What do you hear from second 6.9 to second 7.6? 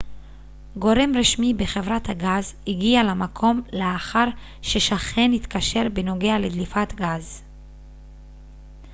גז